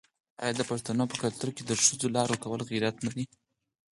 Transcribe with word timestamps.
آیا 0.41 0.53
د 0.57 0.61
پښتنو 0.69 1.03
په 1.11 1.15
کلتور 1.23 1.49
کې 1.55 1.63
د 1.65 1.71
ښځو 1.81 2.07
لار 2.15 2.27
ورکول 2.29 2.61
غیرت 2.69 2.95
نه 3.05 3.11
دی؟ 3.15 3.25